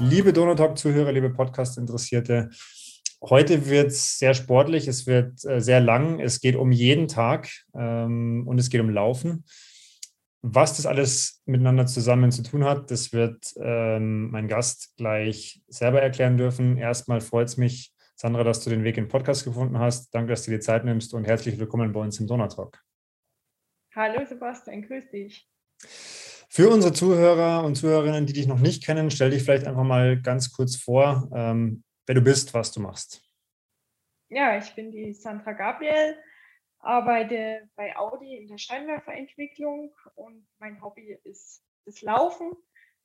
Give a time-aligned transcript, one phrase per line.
[0.00, 2.50] Liebe Donotalk-Zuhörer, liebe Podcast-Interessierte,
[3.20, 7.48] heute wird es sehr sportlich, es wird äh, sehr lang, es geht um jeden Tag
[7.74, 9.44] ähm, und es geht um Laufen.
[10.40, 16.00] Was das alles miteinander zusammen zu tun hat, das wird ähm, mein Gast gleich selber
[16.00, 16.76] erklären dürfen.
[16.76, 20.14] Erstmal freut es mich, Sandra, dass du den Weg in den Podcast gefunden hast.
[20.14, 22.80] Danke, dass du dir Zeit nimmst und herzlich willkommen bei uns im Donautalk.
[23.96, 25.48] Hallo Sebastian, grüß dich.
[26.50, 30.20] Für unsere Zuhörer und Zuhörerinnen, die dich noch nicht kennen, stell dich vielleicht einfach mal
[30.20, 33.22] ganz kurz vor, ähm, wer du bist, was du machst.
[34.30, 36.18] Ja, ich bin die Sandra Gabriel,
[36.80, 42.52] arbeite bei Audi in der Scheinwerferentwicklung und mein Hobby ist das Laufen.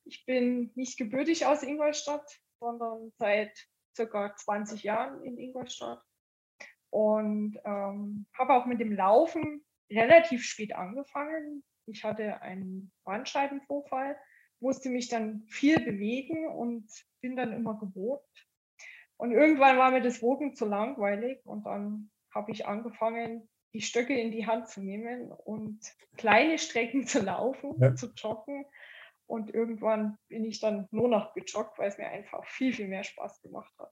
[0.05, 3.52] Ich bin nicht gebürtig aus Ingolstadt, sondern seit
[3.95, 6.02] circa 20 Jahren in Ingolstadt
[6.89, 11.63] und ähm, habe auch mit dem Laufen relativ spät angefangen.
[11.86, 14.17] Ich hatte einen Bandscheibenvorfall,
[14.59, 16.90] musste mich dann viel bewegen und
[17.22, 18.48] bin dann immer gewogt.
[19.17, 24.20] Und irgendwann war mir das Wogen zu langweilig und dann habe ich angefangen, die Stöcke
[24.20, 25.80] in die Hand zu nehmen und
[26.17, 27.95] kleine Strecken zu laufen, ja.
[27.95, 28.66] zu joggen.
[29.25, 33.03] Und irgendwann bin ich dann nur noch gejoggt, weil es mir einfach viel, viel mehr
[33.03, 33.92] Spaß gemacht hat.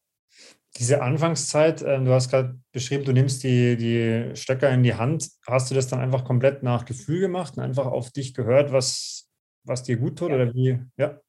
[0.77, 5.29] Diese Anfangszeit, äh, du hast gerade beschrieben, du nimmst die, die Stöcker in die Hand.
[5.45, 9.29] Hast du das dann einfach komplett nach Gefühl gemacht und einfach auf dich gehört, was,
[9.63, 10.29] was dir gut tut?
[10.29, 10.35] Ja.
[10.35, 10.79] Oder wie?
[10.97, 11.19] Ja.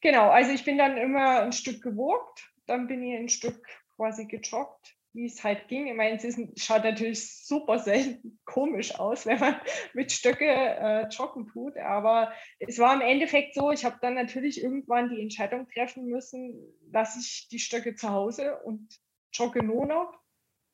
[0.00, 4.26] Genau, also ich bin dann immer ein Stück gewogt, dann bin ich ein Stück quasi
[4.26, 5.86] gejoggt wie es halt ging.
[5.86, 9.56] Ich meine, es schaut natürlich super selten komisch aus, wenn man
[9.94, 11.76] mit Stöcke äh, joggen tut.
[11.76, 16.58] Aber es war im Endeffekt so, ich habe dann natürlich irgendwann die Entscheidung treffen müssen,
[16.90, 18.98] lasse ich die Stöcke zu Hause und
[19.32, 20.12] jogge nur noch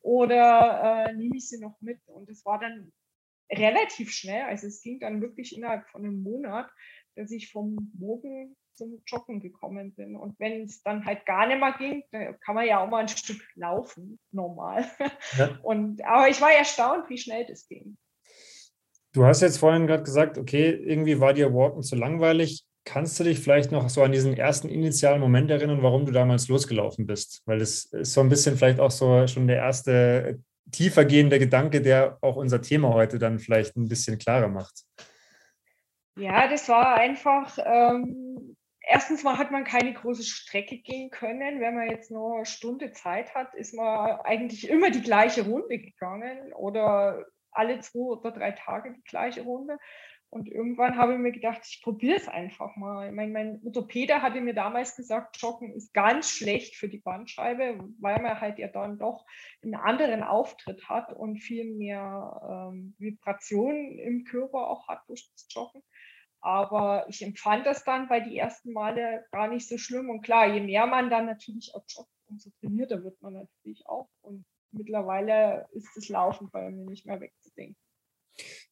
[0.01, 1.99] oder äh, nehme ich sie noch mit.
[2.07, 2.91] Und es war dann
[3.51, 6.69] relativ schnell, also es ging dann wirklich innerhalb von einem Monat,
[7.15, 10.15] dass ich vom Bogen zum Joggen gekommen bin.
[10.15, 12.99] Und wenn es dann halt gar nicht mehr ging, dann kann man ja auch mal
[12.99, 14.85] ein Stück laufen, normal.
[15.37, 15.57] Ja.
[15.63, 17.97] Und, aber ich war erstaunt, wie schnell das ging.
[19.13, 22.65] Du hast jetzt vorhin gerade gesagt, okay, irgendwie war dir Walken zu langweilig.
[22.83, 26.49] Kannst du dich vielleicht noch so an diesen ersten initialen Moment erinnern, warum du damals
[26.49, 27.41] losgelaufen bist?
[27.45, 30.39] Weil das ist so ein bisschen vielleicht auch so schon der erste
[30.71, 34.83] tiefergehende Gedanke, der auch unser Thema heute dann vielleicht ein bisschen klarer macht.
[36.17, 38.55] Ja, das war einfach, ähm,
[38.87, 41.59] erstens mal hat man keine große Strecke gehen können.
[41.59, 45.79] Wenn man jetzt nur eine Stunde Zeit hat, ist man eigentlich immer die gleiche Runde
[45.79, 49.77] gegangen oder alle zwei oder drei Tage die gleiche Runde.
[50.29, 53.07] Und irgendwann habe ich mir gedacht, ich probiere es einfach mal.
[53.07, 57.79] Ich meine, mein Orthopäder hatte mir damals gesagt, Joggen ist ganz schlecht für die Bandscheibe,
[58.01, 59.25] weil man halt ja dann doch
[59.63, 65.47] einen anderen Auftritt hat und viel mehr ähm, Vibrationen im Körper auch hat durch das
[65.49, 65.81] Joggen.
[66.45, 70.11] Aber ich empfand das dann bei die ersten Male gar nicht so schlimm.
[70.11, 74.09] Und klar, je mehr man dann natürlich auch joggt, umso trainierter wird man natürlich auch.
[74.21, 77.75] Und mittlerweile ist das Laufen bei mir nicht mehr wegzudenken.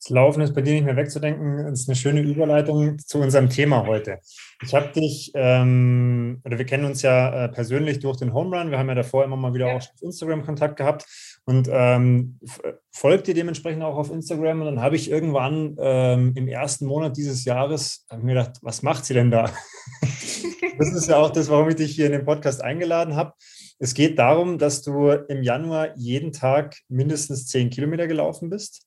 [0.03, 1.65] Das Laufen ist bei dir nicht mehr wegzudenken.
[1.65, 4.19] Das ist eine schöne Überleitung zu unserem Thema heute.
[4.61, 8.69] Ich habe dich, ähm, oder wir kennen uns ja äh, persönlich durch den Home Run.
[8.69, 9.73] Wir haben ja davor immer mal wieder ja.
[9.73, 11.05] auch auf Instagram Kontakt gehabt
[11.45, 12.37] und ähm,
[12.91, 14.59] folgt dir dementsprechend auch auf Instagram.
[14.59, 19.05] Und dann habe ich irgendwann ähm, im ersten Monat dieses Jahres mir gedacht, was macht
[19.05, 19.49] sie denn da?
[20.77, 23.33] das ist ja auch das, warum ich dich hier in den Podcast eingeladen habe.
[23.79, 28.85] Es geht darum, dass du im Januar jeden Tag mindestens zehn Kilometer gelaufen bist.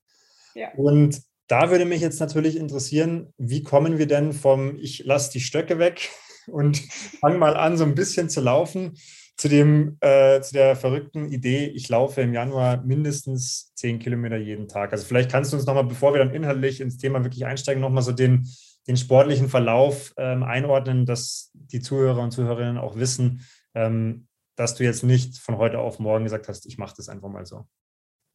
[0.77, 5.41] Und da würde mich jetzt natürlich interessieren, wie kommen wir denn vom Ich lasse die
[5.41, 6.11] Stöcke weg
[6.47, 6.78] und
[7.21, 8.97] fange mal an, so ein bisschen zu laufen,
[9.37, 14.67] zu, dem, äh, zu der verrückten Idee, ich laufe im Januar mindestens zehn Kilometer jeden
[14.67, 14.93] Tag.
[14.93, 18.03] Also vielleicht kannst du uns nochmal, bevor wir dann inhaltlich ins Thema wirklich einsteigen, nochmal
[18.03, 18.49] so den,
[18.87, 23.44] den sportlichen Verlauf ähm, einordnen, dass die Zuhörer und Zuhörerinnen auch wissen,
[23.75, 27.28] ähm, dass du jetzt nicht von heute auf morgen gesagt hast, ich mache das einfach
[27.28, 27.67] mal so.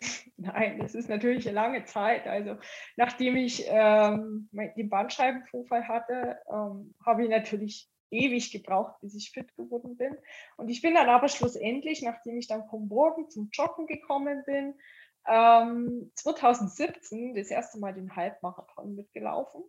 [0.38, 2.28] Nein, das ist natürlich eine lange Zeit.
[2.28, 2.58] Also
[2.96, 9.56] nachdem ich ähm, den Bandscheibenvorfall hatte, ähm, habe ich natürlich ewig gebraucht, bis ich fit
[9.56, 10.18] geworden bin.
[10.58, 14.76] Und ich bin dann aber schlussendlich, nachdem ich dann vom Morgen zum Joggen gekommen bin,
[15.28, 19.64] ähm, 2017 das erste Mal den Halbmarathon mitgelaufen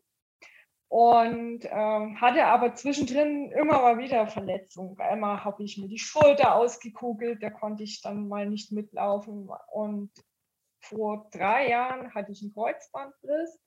[0.93, 5.01] und ähm, hatte aber zwischendrin immer mal wieder Verletzungen.
[5.01, 9.49] Einmal habe ich mir die Schulter ausgekugelt, da konnte ich dann mal nicht mitlaufen.
[9.73, 10.11] Und
[10.81, 13.59] vor drei Jahren hatte ich einen Kreuzbandriss.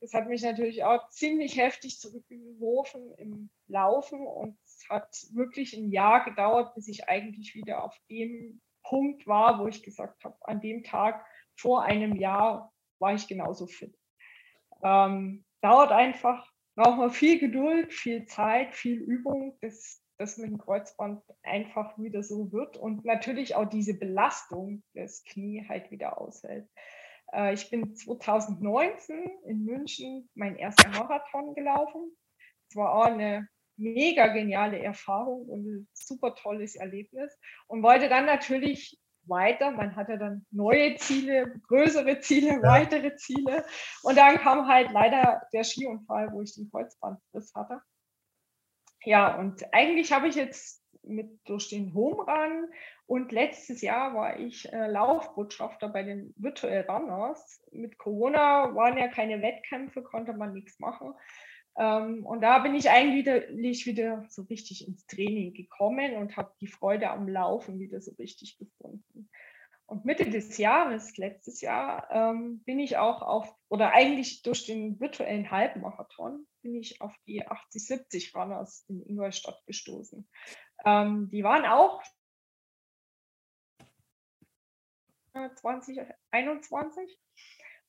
[0.00, 5.90] Das hat mich natürlich auch ziemlich heftig zurückgeworfen im Laufen und es hat wirklich ein
[5.90, 10.62] Jahr gedauert, bis ich eigentlich wieder auf dem Punkt war, wo ich gesagt habe, an
[10.62, 11.26] dem Tag
[11.58, 13.94] vor einem Jahr war ich genauso fit.
[14.82, 16.50] Ähm, dauert einfach
[16.80, 19.58] braucht man viel Geduld, viel Zeit, viel Übung.
[19.60, 25.24] Das das mit dem Kreuzband einfach wieder so wird und natürlich auch diese Belastung des
[25.24, 26.68] Knie halt wieder aushält.
[27.32, 32.14] Äh, ich bin 2019 in München mein erster Marathon gelaufen.
[32.68, 33.48] Es war auch eine
[33.78, 37.34] mega geniale Erfahrung und ein super tolles Erlebnis
[37.66, 39.00] und wollte dann natürlich
[39.30, 39.70] weiter.
[39.70, 42.62] Man hatte dann neue Ziele, größere Ziele, ja.
[42.62, 43.64] weitere Ziele.
[44.02, 47.80] Und dann kam halt leider der Skiunfall, wo ich den Kreuzbandriss hatte.
[49.04, 52.68] Ja, und eigentlich habe ich jetzt mit durch den Home Run
[53.06, 57.62] und letztes Jahr war ich äh, Laufbotschafter bei den Virtual Runners.
[57.72, 61.14] Mit Corona waren ja keine Wettkämpfe, konnte man nichts machen.
[61.76, 66.66] Ähm, und da bin ich eigentlich wieder so richtig ins Training gekommen und habe die
[66.66, 69.30] Freude am Laufen wieder so richtig gefunden.
[69.86, 75.00] Und Mitte des Jahres, letztes Jahr, ähm, bin ich auch auf, oder eigentlich durch den
[75.00, 80.28] virtuellen Halbmarathon, bin ich auf die 80-70 Runners in Ingolstadt gestoßen.
[80.84, 82.02] Ähm, die waren auch
[85.32, 87.18] 2021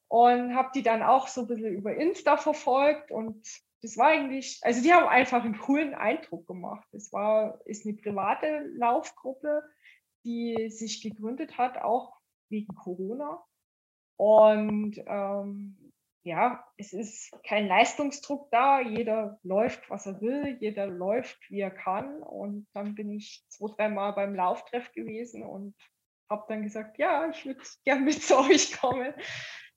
[0.07, 3.47] und habe die dann auch so ein bisschen über Insta verfolgt und
[3.81, 6.87] das war eigentlich, also die haben einfach einen coolen Eindruck gemacht.
[6.93, 9.63] Es war, ist eine private Laufgruppe,
[10.23, 12.13] die sich gegründet hat, auch
[12.49, 13.43] wegen Corona.
[14.17, 15.91] Und ähm,
[16.23, 18.79] ja, es ist kein Leistungsdruck da.
[18.79, 20.57] Jeder läuft, was er will.
[20.59, 22.21] Jeder läuft, wie er kann.
[22.21, 25.75] Und dann bin ich zwei, dreimal beim Lauftreff gewesen und
[26.29, 29.13] habe dann gesagt, ja, ich würde gerne mit zu euch kommen,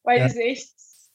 [0.03, 0.27] weil ja.
[0.27, 0.75] es echt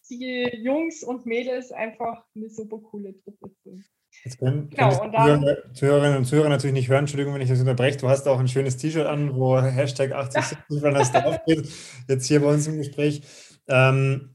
[0.10, 3.86] die Jungs und Mädels einfach eine super coole Truppe sind.
[4.26, 7.60] Jetzt können, genau, und dann, Zuhörerinnen und Zuhörer natürlich nicht hören, Entschuldigung, wenn ich das
[7.60, 7.98] unterbreche.
[7.98, 11.70] Du hast auch ein schönes T-Shirt an, wo Hashtag 8070 wenn das drauf geht,
[12.08, 13.22] jetzt hier bei uns im Gespräch.
[13.68, 14.32] Ähm,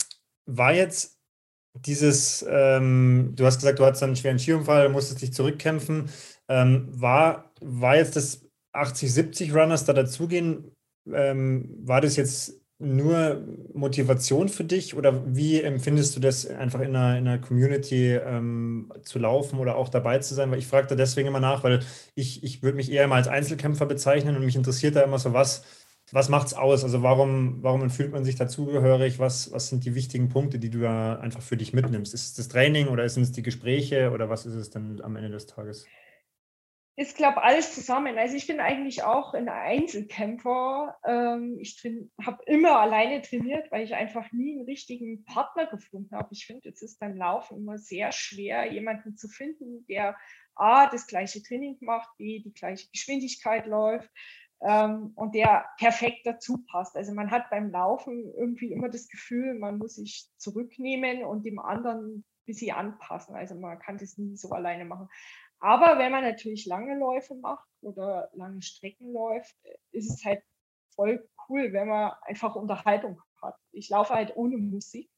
[0.47, 1.19] war jetzt
[1.75, 6.09] dieses, ähm, du hast gesagt, du hattest einen schweren Skiunfall, musstest dich zurückkämpfen.
[6.49, 10.73] Ähm, war, war jetzt das 80-70 Runners da dazugehen,
[11.13, 16.97] ähm, war das jetzt nur Motivation für dich oder wie empfindest du das, einfach in
[16.97, 20.51] einer, in einer Community ähm, zu laufen oder auch dabei zu sein?
[20.51, 21.81] Weil ich frage da deswegen immer nach, weil
[22.15, 25.33] ich, ich würde mich eher mal als Einzelkämpfer bezeichnen und mich interessiert da immer so,
[25.33, 25.65] was,
[26.13, 26.85] was macht es aus?
[26.85, 29.19] Also warum, warum fühlt man sich dazugehörig?
[29.19, 32.13] Was, was sind die wichtigen Punkte, die du da einfach für dich mitnimmst?
[32.15, 35.17] Ist es das Training oder sind es die Gespräche oder was ist es dann am
[35.17, 35.91] Ende des Tages?
[36.97, 38.19] Ist, glaube alles zusammen.
[38.19, 40.97] Also ich bin eigentlich auch ein Einzelkämpfer.
[41.05, 41.83] Ähm, ich
[42.25, 46.29] habe immer alleine trainiert, weil ich einfach nie einen richtigen Partner gefunden habe.
[46.31, 50.17] Ich finde, es ist beim Laufen immer sehr schwer, jemanden zu finden, der
[50.55, 54.11] A, das gleiche Training macht, B, die gleiche Geschwindigkeit läuft
[54.61, 56.97] ähm, und der perfekt dazu passt.
[56.97, 61.59] Also man hat beim Laufen irgendwie immer das Gefühl, man muss sich zurücknehmen und dem
[61.59, 63.35] anderen ein bisschen anpassen.
[63.35, 65.09] Also man kann das nie so alleine machen.
[65.65, 69.57] Aber wenn man natürlich lange Läufe macht oder lange Strecken läuft,
[69.93, 70.43] ist es halt
[70.95, 73.57] voll cool, wenn man einfach Unterhaltung hat.
[73.73, 75.09] Ich laufe halt ohne Musik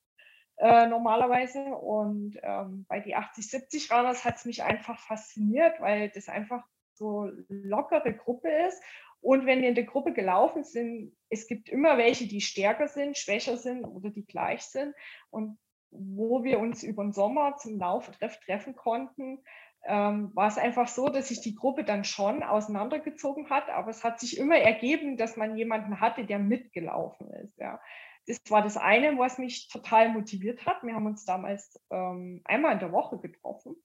[0.58, 6.28] äh, normalerweise und ähm, bei die 80-70 Runners hat es mich einfach fasziniert, weil das
[6.28, 6.64] einfach
[6.94, 8.81] so lockere Gruppe ist.
[9.20, 13.19] Und wenn wir in der Gruppe gelaufen sind, es gibt immer welche, die stärker sind,
[13.19, 14.94] schwächer sind oder die gleich sind.
[15.30, 15.59] Und
[15.90, 19.42] wo wir uns über den Sommer zum Lauftreff treffen konnten,
[19.85, 24.04] ähm, war es einfach so, dass sich die Gruppe dann schon auseinandergezogen hat, aber es
[24.04, 27.56] hat sich immer ergeben, dass man jemanden hatte, der mitgelaufen ist.
[27.59, 27.80] Ja.
[28.26, 30.83] Das war das eine, was mich total motiviert hat.
[30.83, 33.76] Wir haben uns damals ähm, einmal in der Woche getroffen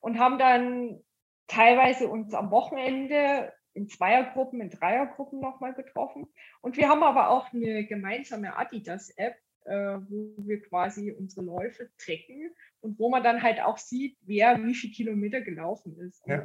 [0.00, 1.00] und haben dann
[1.46, 6.26] teilweise uns am Wochenende in Zweiergruppen, in Dreiergruppen nochmal getroffen.
[6.60, 12.54] Und wir haben aber auch eine gemeinsame Adidas-App, äh, wo wir quasi unsere Läufe tracken
[12.80, 16.22] und wo man dann halt auch sieht, wer wie viele Kilometer gelaufen ist.
[16.26, 16.44] Ja.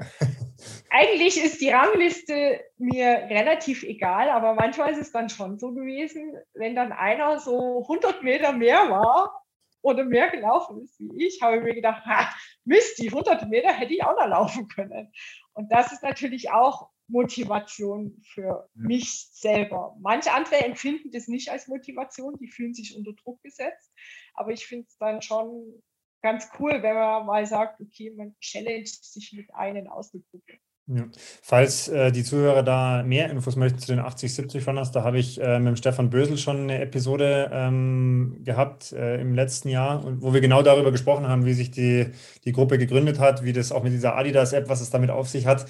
[0.89, 6.35] Eigentlich ist die Rangliste mir relativ egal, aber manchmal ist es dann schon so gewesen,
[6.53, 9.43] wenn dann einer so 100 Meter mehr war
[9.81, 13.73] oder mehr gelaufen ist wie ich, habe ich mir gedacht, ha, Mist, die 100 Meter
[13.73, 15.11] hätte ich auch noch laufen können.
[15.53, 19.95] Und das ist natürlich auch Motivation für mich selber.
[19.99, 23.91] Manche andere empfinden das nicht als Motivation, die fühlen sich unter Druck gesetzt.
[24.33, 25.83] Aber ich finde es dann schon
[26.23, 30.53] ganz cool, wenn man mal sagt, okay, man challenged sich mit einem aus der Gruppe.
[30.87, 31.05] Ja.
[31.41, 35.39] Falls äh, die Zuhörer da mehr Infos möchten zu den 80-70 Runners, da habe ich
[35.39, 40.33] äh, mit dem Stefan Bösel schon eine Episode ähm, gehabt äh, im letzten Jahr, wo
[40.33, 42.07] wir genau darüber gesprochen haben, wie sich die,
[42.43, 45.45] die Gruppe gegründet hat, wie das auch mit dieser Adidas-App, was es damit auf sich
[45.45, 45.65] hat.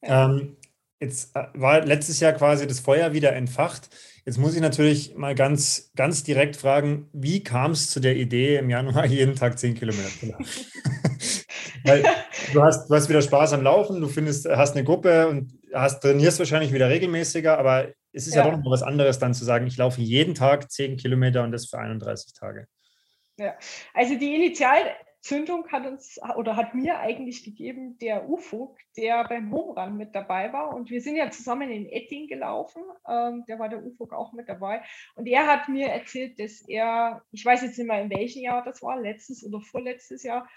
[0.00, 0.26] Ja.
[0.26, 0.56] Ähm,
[1.02, 3.90] Jetzt äh, war letztes Jahr quasi das Feuer wieder entfacht.
[4.24, 8.56] Jetzt muss ich natürlich mal ganz, ganz direkt fragen, wie kam es zu der Idee,
[8.56, 10.46] im Januar jeden Tag 10 Kilometer zu laufen?
[11.84, 12.04] Weil
[12.52, 16.00] du, hast, du hast wieder Spaß am Laufen, du findest, hast eine Gruppe und hast,
[16.00, 19.44] trainierst wahrscheinlich wieder regelmäßiger, aber es ist ja, ja doch noch was anderes dann zu
[19.44, 22.68] sagen, ich laufe jeden Tag 10 Kilometer und das für 31 Tage.
[23.38, 23.54] Ja,
[23.92, 24.36] also die
[25.22, 30.52] Initialzündung hat uns oder hat mir eigentlich gegeben der Ufuk, der beim Homerun mit dabei
[30.52, 30.74] war.
[30.74, 32.82] Und wir sind ja zusammen in Etting gelaufen.
[33.08, 34.82] Ähm, der war der Ufuk auch mit dabei.
[35.14, 38.64] Und er hat mir erzählt, dass er, ich weiß jetzt nicht mehr in welchem Jahr
[38.64, 40.48] das war, letztes oder vorletztes Jahr,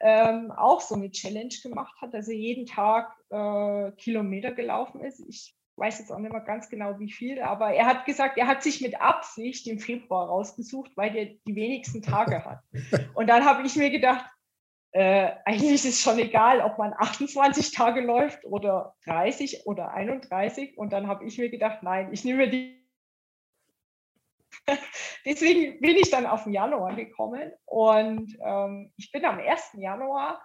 [0.00, 5.20] ähm, auch so eine Challenge gemacht hat, dass er jeden Tag äh, Kilometer gelaufen ist.
[5.28, 8.46] Ich weiß jetzt auch nicht mehr ganz genau wie viel, aber er hat gesagt, er
[8.46, 12.60] hat sich mit Absicht den Februar rausgesucht, weil er die wenigsten Tage hat.
[13.14, 14.24] Und dann habe ich mir gedacht,
[14.92, 20.78] äh, eigentlich ist es schon egal, ob man 28 Tage läuft oder 30 oder 31.
[20.78, 22.80] Und dann habe ich mir gedacht, nein, ich nehme die.
[25.24, 29.70] Deswegen bin ich dann auf den Januar gekommen und ähm, ich bin am 1.
[29.74, 30.40] Januar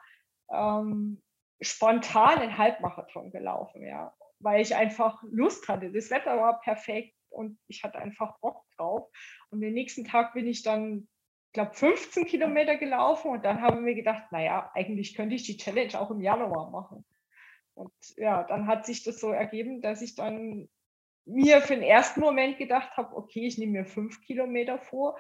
[0.51, 1.21] ähm,
[1.61, 5.91] spontan einen Halbmarathon gelaufen, ja weil ich einfach Lust hatte.
[5.91, 9.09] Das Wetter war perfekt und ich hatte einfach Bock drauf.
[9.49, 11.07] Und den nächsten Tag bin ich dann,
[11.47, 15.57] ich glaube, 15 Kilometer gelaufen und dann haben wir gedacht, naja, eigentlich könnte ich die
[15.57, 17.05] Challenge auch im Januar machen.
[17.73, 20.67] Und ja, dann hat sich das so ergeben, dass ich dann
[21.25, 25.17] mir für den ersten Moment gedacht habe, okay, ich nehme mir fünf Kilometer vor,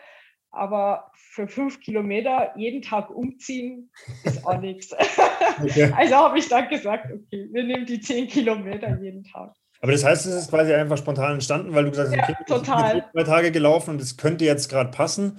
[0.51, 3.91] aber für fünf Kilometer jeden Tag umziehen
[4.23, 4.93] ist auch nichts.
[5.61, 5.91] Okay.
[5.95, 9.53] Also habe ich dann gesagt, okay, wir nehmen die zehn Kilometer jeden Tag.
[9.81, 12.43] Aber das heißt, es ist quasi einfach spontan entstanden, weil du gesagt hast, ja, okay,
[12.45, 12.97] total.
[12.97, 15.37] ich bin zwei Tage gelaufen und es könnte jetzt gerade passen.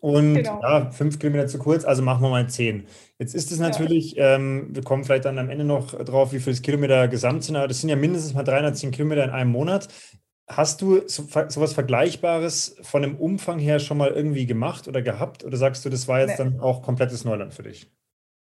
[0.00, 0.60] Und genau.
[0.62, 2.86] ja, fünf Kilometer zu kurz, also machen wir mal zehn.
[3.18, 4.36] Jetzt ist es natürlich, ja.
[4.36, 7.68] ähm, wir kommen vielleicht dann am Ende noch drauf, wie viele Kilometer gesamt sind, aber
[7.68, 9.88] das sind ja mindestens mal 310 Kilometer in einem Monat.
[10.48, 15.44] Hast du so, sowas Vergleichbares von dem Umfang her schon mal irgendwie gemacht oder gehabt?
[15.44, 16.44] Oder sagst du, das war jetzt nee.
[16.44, 17.90] dann auch komplettes Neuland für dich?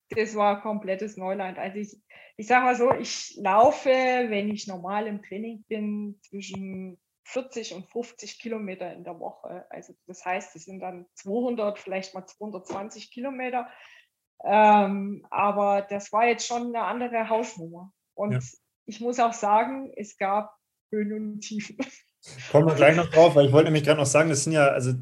[0.09, 1.57] Das war komplettes Neuland.
[1.57, 2.01] Also ich,
[2.37, 7.89] ich sage mal so, ich laufe, wenn ich normal im Training bin, zwischen 40 und
[7.89, 9.65] 50 Kilometer in der Woche.
[9.69, 13.69] Also das heißt, es sind dann 200, vielleicht mal 220 Kilometer.
[14.43, 17.93] Ähm, aber das war jetzt schon eine andere Hausnummer.
[18.15, 18.39] Und ja.
[18.85, 20.53] ich muss auch sagen, es gab
[20.91, 21.77] Höhen und Tiefen.
[22.51, 24.67] Kommen wir gleich noch drauf, weil ich wollte nämlich gerade noch sagen, das sind ja
[24.67, 24.93] also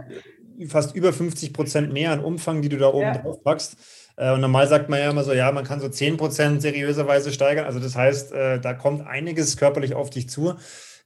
[0.68, 3.18] fast über 50 Prozent mehr an Umfang, die du da oben ja.
[3.18, 3.78] drauf packst.
[4.16, 7.32] Äh, und normal sagt man ja immer so, ja, man kann so 10 Prozent seriöserweise
[7.32, 7.66] steigern.
[7.66, 10.56] Also das heißt, äh, da kommt einiges körperlich auf dich zu.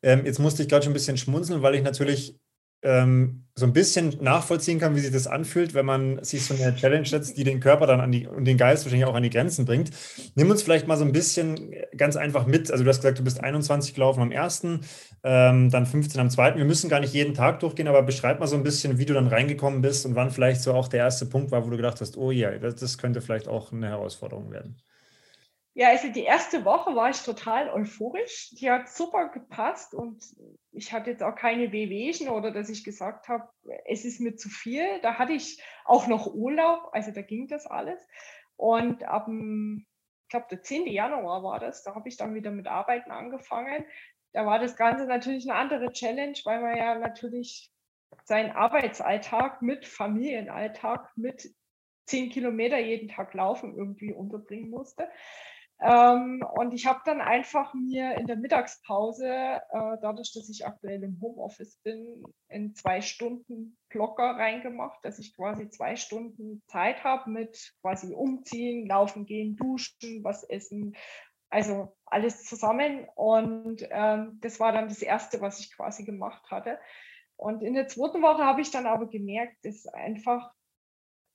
[0.01, 2.35] Ähm, jetzt musste ich gerade schon ein bisschen schmunzeln, weil ich natürlich
[2.83, 6.75] ähm, so ein bisschen nachvollziehen kann, wie sich das anfühlt, wenn man sich so eine
[6.75, 9.29] Challenge setzt, die den Körper dann an die und den Geist wahrscheinlich auch an die
[9.29, 9.91] Grenzen bringt.
[10.33, 12.71] Nimm uns vielleicht mal so ein bisschen ganz einfach mit.
[12.71, 14.81] Also du hast gesagt, du bist 21 gelaufen am ersten,
[15.23, 16.57] ähm, dann 15 am zweiten.
[16.57, 19.13] Wir müssen gar nicht jeden Tag durchgehen, aber beschreib mal so ein bisschen, wie du
[19.13, 22.01] dann reingekommen bist und wann vielleicht so auch der erste Punkt war, wo du gedacht
[22.01, 24.81] hast, oh ja, das, das könnte vielleicht auch eine Herausforderung werden.
[25.75, 28.49] Ja, also die erste Woche war ich total euphorisch.
[28.59, 30.23] Die hat super gepasst und
[30.73, 33.47] ich hatte jetzt auch keine Wehwehchen oder dass ich gesagt habe,
[33.85, 34.99] es ist mir zu viel.
[35.01, 38.05] Da hatte ich auch noch Urlaub, also da ging das alles.
[38.55, 39.85] Und ab dem,
[40.23, 40.87] ich glaube, der 10.
[40.87, 43.85] Januar war das, da habe ich dann wieder mit Arbeiten angefangen.
[44.33, 47.71] Da war das Ganze natürlich eine andere Challenge, weil man ja natürlich
[48.25, 51.53] seinen Arbeitsalltag mit Familienalltag mit
[52.05, 55.09] zehn Kilometer jeden Tag laufen irgendwie unterbringen musste.
[55.81, 61.03] Ähm, und ich habe dann einfach mir in der Mittagspause, äh, dadurch, dass ich aktuell
[61.03, 67.29] im Homeoffice bin, in zwei Stunden Blocker reingemacht, dass ich quasi zwei Stunden Zeit habe
[67.29, 70.95] mit quasi umziehen, laufen gehen, duschen, was essen,
[71.49, 73.07] also alles zusammen.
[73.15, 76.79] Und ähm, das war dann das Erste, was ich quasi gemacht hatte.
[77.35, 80.51] Und in der zweiten Woche habe ich dann aber gemerkt, dass einfach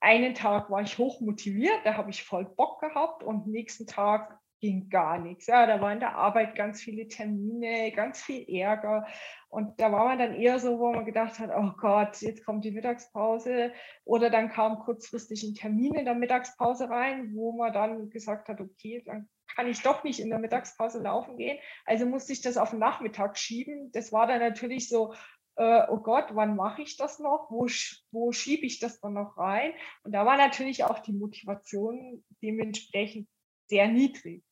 [0.00, 4.38] einen Tag war ich hoch motiviert, da habe ich voll Bock gehabt und nächsten Tag
[4.60, 5.46] ging gar nichts.
[5.46, 9.06] Ja, da war in der Arbeit ganz viele Termine, ganz viel Ärger.
[9.48, 12.64] Und da war man dann eher so, wo man gedacht hat, oh Gott, jetzt kommt
[12.64, 13.72] die Mittagspause.
[14.04, 18.60] Oder dann kam kurzfristig ein Termin in der Mittagspause rein, wo man dann gesagt hat,
[18.60, 21.58] okay, dann kann ich doch nicht in der Mittagspause laufen gehen.
[21.84, 23.90] Also musste ich das auf den Nachmittag schieben.
[23.92, 25.14] Das war dann natürlich so,
[25.58, 27.48] äh, oh Gott, wann mache ich das noch?
[27.50, 27.66] Wo,
[28.12, 29.72] wo schiebe ich das dann noch rein?
[30.04, 33.28] Und da war natürlich auch die Motivation dementsprechend
[33.66, 34.44] sehr niedrig.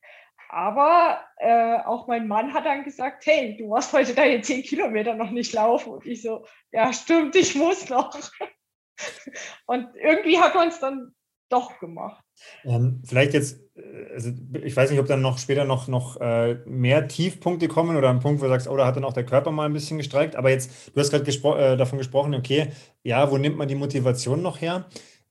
[0.49, 5.13] Aber äh, auch mein Mann hat dann gesagt, hey, du warst heute deine zehn Kilometer
[5.13, 5.93] noch nicht laufen.
[5.93, 8.17] Und ich so, ja, stimmt, ich muss noch.
[9.65, 11.13] Und irgendwie hat man es dann
[11.49, 12.23] doch gemacht.
[12.63, 14.31] Ähm, vielleicht jetzt, äh, also
[14.63, 18.19] ich weiß nicht, ob dann noch später noch, noch äh, mehr Tiefpunkte kommen oder ein
[18.19, 20.35] Punkt, wo du sagst, oh, da hat dann auch der Körper mal ein bisschen gestreikt.
[20.35, 22.69] Aber jetzt, du hast gerade gespro äh, davon gesprochen, okay,
[23.03, 24.87] ja, wo nimmt man die Motivation noch her?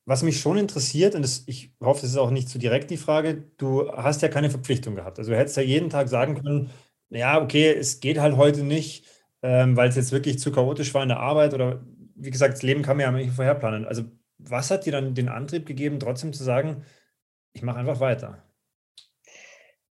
[0.09, 2.97] was mich schon interessiert, und das, ich hoffe, das ist auch nicht zu direkt die
[2.97, 5.19] Frage, du hast ja keine Verpflichtung gehabt.
[5.19, 6.71] Also du hättest ja jeden Tag sagen können,
[7.11, 9.05] ja, okay, es geht halt heute nicht,
[9.43, 11.85] ähm, weil es jetzt wirklich zu chaotisch war in der Arbeit oder
[12.15, 13.85] wie gesagt, das Leben kann man ja nicht vorher planen.
[13.85, 14.05] Also
[14.39, 16.85] was hat dir dann den Antrieb gegeben, trotzdem zu sagen,
[17.53, 18.43] ich mache einfach weiter?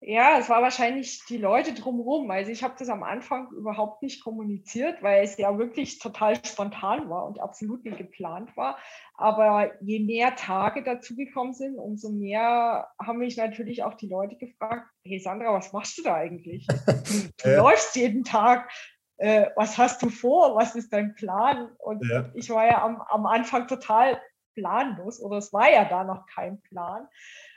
[0.05, 2.29] Ja, es war wahrscheinlich die Leute drumherum.
[2.33, 7.09] Also ich habe das am Anfang überhaupt nicht kommuniziert, weil es ja wirklich total spontan
[7.09, 8.79] war und absolut nicht geplant war.
[9.15, 14.89] Aber je mehr Tage dazugekommen sind, umso mehr haben mich natürlich auch die Leute gefragt,
[15.05, 16.67] hey Sandra, was machst du da eigentlich?
[16.67, 16.83] Du,
[17.45, 17.63] du ja.
[17.63, 18.73] läufst jeden Tag.
[19.19, 20.57] Äh, was hast du vor?
[20.57, 21.71] Was ist dein Plan?
[21.79, 22.29] Und ja.
[22.35, 24.21] ich war ja am, am Anfang total
[24.55, 27.09] planlos oder es war ja da noch kein Plan.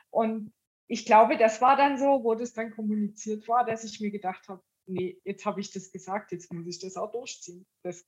[0.09, 0.53] Und
[0.87, 4.47] ich glaube, das war dann so, wo das dann kommuniziert war, dass ich mir gedacht
[4.47, 7.65] habe, nee, jetzt habe ich das gesagt, jetzt muss ich das auch durchziehen.
[7.83, 8.05] Das,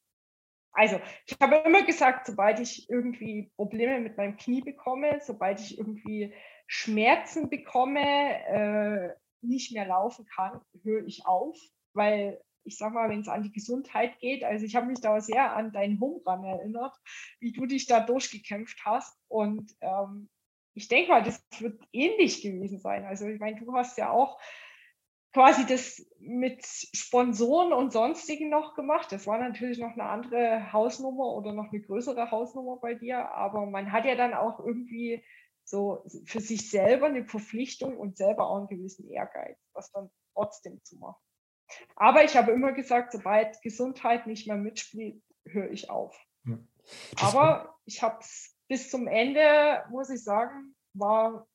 [0.72, 5.78] also, ich habe immer gesagt, sobald ich irgendwie Probleme mit meinem Knie bekomme, sobald ich
[5.78, 6.34] irgendwie
[6.68, 11.58] Schmerzen bekomme, äh, nicht mehr laufen kann, höre ich auf,
[11.94, 15.20] weil ich sag mal, wenn es an die Gesundheit geht, also ich habe mich da
[15.22, 16.96] sehr an deinen Home Run erinnert,
[17.40, 20.30] wie du dich da durchgekämpft hast und ähm,
[20.74, 23.04] ich denke mal, das wird ähnlich gewesen sein.
[23.04, 24.40] Also ich meine, du hast ja auch
[25.34, 29.12] quasi das mit Sponsoren und sonstigen noch gemacht.
[29.12, 33.66] Das war natürlich noch eine andere Hausnummer oder noch eine größere Hausnummer bei dir, aber
[33.66, 35.24] man hat ja dann auch irgendwie
[35.64, 40.82] so für sich selber eine Verpflichtung und selber auch einen gewissen Ehrgeiz, was dann trotzdem
[40.84, 41.27] zu machen.
[41.96, 46.18] Aber ich habe immer gesagt, sobald Gesundheit nicht mehr mitspielt, höre ich auf.
[46.46, 46.58] Ja.
[47.22, 51.48] Aber ich habe es bis zum Ende, muss ich sagen, war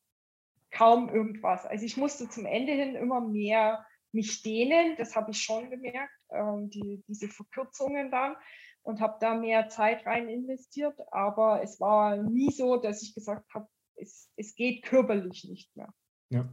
[0.71, 1.67] kaum irgendwas.
[1.67, 6.13] Also ich musste zum Ende hin immer mehr mich dehnen, das habe ich schon gemerkt,
[6.31, 8.37] ähm, die, diese Verkürzungen dann
[8.83, 13.53] und habe da mehr Zeit rein investiert, aber es war nie so, dass ich gesagt
[13.55, 15.93] habe, es, es geht körperlich nicht mehr.
[16.31, 16.49] Ja.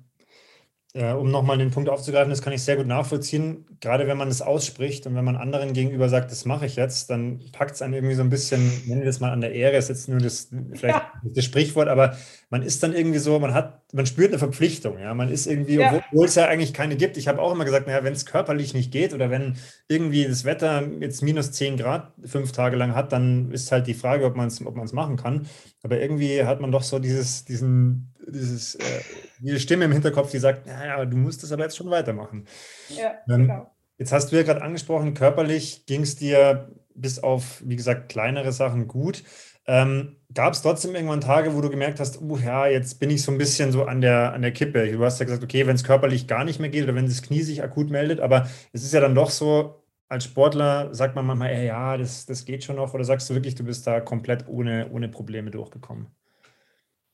[0.94, 3.66] Äh, um nochmal den Punkt aufzugreifen, das kann ich sehr gut nachvollziehen.
[3.80, 7.12] Gerade wenn man es ausspricht und wenn man anderen gegenüber sagt, das mache ich jetzt,
[7.12, 9.78] dann packt es einen irgendwie so ein bisschen, nennen wir das mal an der Ehre,
[9.78, 11.12] ist jetzt nur das, vielleicht ja.
[11.24, 12.18] das Sprichwort, aber
[12.52, 15.14] man ist dann irgendwie so, man hat, man spürt eine Verpflichtung, ja.
[15.14, 16.02] Man ist irgendwie, ja.
[16.12, 17.16] obwohl es ja eigentlich keine gibt.
[17.18, 19.58] Ich habe auch immer gesagt, naja, wenn es körperlich nicht geht oder wenn
[19.88, 23.94] irgendwie das Wetter jetzt minus 10 Grad fünf Tage lang hat, dann ist halt die
[23.94, 25.48] Frage, ob man es ob machen kann.
[25.84, 29.02] Aber irgendwie hat man doch so dieses, diesen, dieses, äh,
[29.40, 32.46] diese Stimme im Hinterkopf, die sagt, naja, du musst das aber jetzt schon weitermachen.
[32.90, 33.72] Ja, ähm, genau.
[34.00, 38.52] Jetzt hast du ja gerade angesprochen, körperlich ging es dir bis auf, wie gesagt, kleinere
[38.52, 39.24] Sachen gut.
[39.70, 43.24] Ähm, Gab es trotzdem irgendwann Tage, wo du gemerkt hast, uh, ja, jetzt bin ich
[43.24, 44.92] so ein bisschen so an der, an der Kippe.
[44.92, 47.24] Du hast ja gesagt, okay, wenn es körperlich gar nicht mehr geht oder wenn das
[47.24, 51.26] Knie sich akut meldet, aber es ist ja dann doch so, als Sportler sagt man
[51.26, 54.02] manchmal, ey, ja, das, das geht schon noch, oder sagst du wirklich, du bist da
[54.02, 56.08] komplett ohne, ohne Probleme durchgekommen?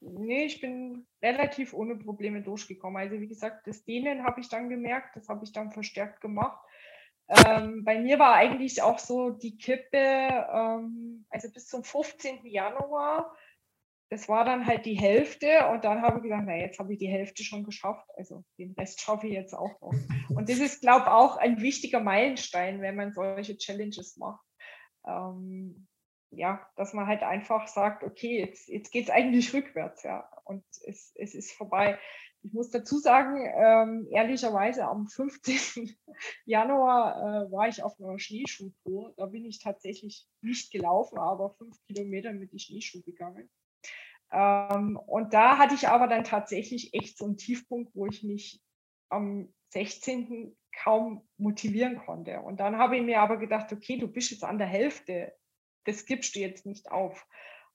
[0.01, 3.01] Nee, ich bin relativ ohne Probleme durchgekommen.
[3.01, 6.59] Also wie gesagt, das Dehnen habe ich dann gemerkt, das habe ich dann verstärkt gemacht.
[7.27, 12.45] Ähm, bei mir war eigentlich auch so die Kippe, ähm, also bis zum 15.
[12.45, 13.35] Januar,
[14.09, 16.99] das war dann halt die Hälfte und dann habe ich gedacht, na jetzt habe ich
[16.99, 19.93] die Hälfte schon geschafft, also den Rest schaffe ich jetzt auch noch.
[20.29, 24.45] Und das ist, glaube ich, auch ein wichtiger Meilenstein, wenn man solche Challenges macht.
[25.07, 25.88] Ähm,
[26.29, 30.63] ja, dass man halt einfach sagt, okay, jetzt, jetzt geht es eigentlich rückwärts, ja, und
[30.85, 31.97] es, es ist vorbei.
[32.45, 35.95] Ich muss dazu sagen, ähm, ehrlicherweise am 15.
[36.45, 39.13] Januar äh, war ich auf einer Schneeschuhtour.
[39.17, 43.49] Da bin ich tatsächlich nicht gelaufen, aber fünf Kilometer mit die Schneeschuh gegangen.
[44.31, 48.62] Ähm, und da hatte ich aber dann tatsächlich echt so einen Tiefpunkt, wo ich mich
[49.10, 50.55] am 16.
[50.84, 52.41] kaum motivieren konnte.
[52.41, 55.34] Und dann habe ich mir aber gedacht, okay, du bist jetzt an der Hälfte
[55.86, 57.25] das gibst du jetzt nicht auf.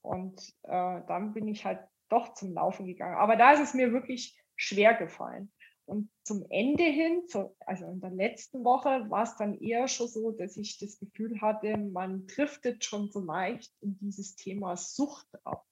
[0.02, 3.16] Und äh, dann bin ich halt doch zum Laufen gegangen.
[3.16, 5.50] Aber da ist es mir wirklich schwer gefallen.
[5.86, 7.22] Und zum Ende hin,
[7.66, 11.40] also in der letzten Woche, war es dann eher schon so, dass ich das Gefühl
[11.40, 15.66] hatte, man driftet schon so leicht in dieses Thema Sucht ab.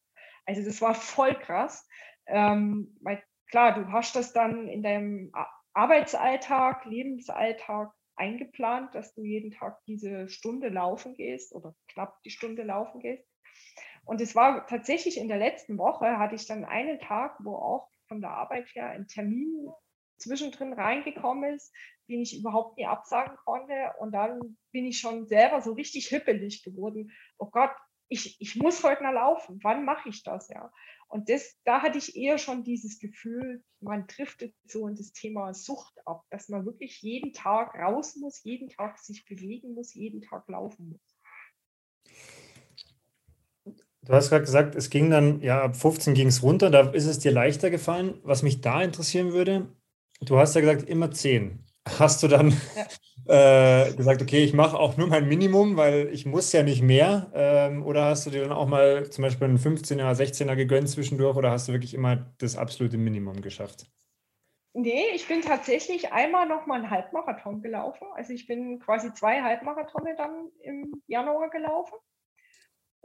[0.45, 1.87] Also das war voll krass.
[2.27, 5.33] Ähm, weil klar, du hast das dann in deinem
[5.73, 12.65] Arbeitsalltag, Lebensalltag eingeplant, dass du jeden Tag diese Stunde laufen gehst oder knapp die Stunde
[12.65, 13.25] laufen gehst.
[14.05, 17.89] Und es war tatsächlich in der letzten Woche, hatte ich dann einen Tag, wo auch
[18.09, 19.69] von der Arbeit her ein Termin
[20.19, 21.73] zwischendrin reingekommen ist,
[22.09, 23.93] den ich überhaupt nie absagen konnte.
[24.01, 27.13] Und dann bin ich schon selber so richtig hippelig geworden.
[27.39, 27.71] Oh Gott,
[28.09, 29.61] ich, ich muss heute mal laufen.
[29.63, 30.49] Wann mache ich das?
[30.49, 30.73] Ja.
[31.09, 35.55] Und das, da hatte ich eher schon dieses Gefühl, man driftet so in das Thema
[35.55, 40.23] Sucht ab, dass man wirklich jeden Tag raus muss, jeden Tag sich bewegen muss, jeden
[40.23, 41.19] Tag laufen muss.
[44.09, 47.05] Du hast gerade gesagt, es ging dann, ja, ab 15 ging es runter, da ist
[47.05, 48.19] es dir leichter gefallen.
[48.23, 49.69] Was mich da interessieren würde,
[50.23, 51.63] du hast ja gesagt, immer 10.
[51.99, 52.55] Hast du dann
[53.27, 53.85] ja.
[53.85, 57.31] äh, gesagt, okay, ich mache auch nur mein Minimum, weil ich muss ja nicht mehr?
[57.35, 61.37] Ähm, oder hast du dir dann auch mal zum Beispiel einen 15er, 16er gegönnt zwischendurch
[61.37, 63.91] oder hast du wirklich immer das absolute Minimum geschafft?
[64.73, 68.07] Nee, ich bin tatsächlich einmal noch mal einen Halbmarathon gelaufen.
[68.15, 71.99] Also ich bin quasi zwei Halbmarathone dann im Januar gelaufen.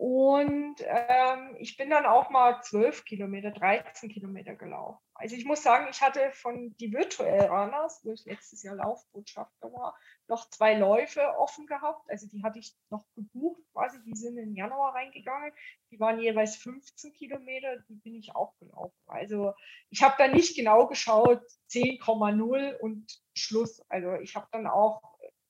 [0.06, 5.00] Und ähm, ich bin dann auch mal 12 Kilometer, 13 Kilometer gelaufen.
[5.14, 9.72] Also ich muss sagen, ich hatte von die Virtual Runners, wo ich letztes Jahr Laufbotschafter
[9.72, 12.02] war, noch zwei Läufe offen gehabt.
[12.10, 15.54] Also die hatte ich noch gebucht quasi, die sind im Januar reingegangen.
[15.90, 19.00] Die waren jeweils 15 Kilometer, die bin ich auch gelaufen.
[19.08, 19.54] Also
[19.90, 23.82] ich habe da nicht genau geschaut, 10,0 und Schluss.
[23.88, 25.02] Also ich habe dann auch,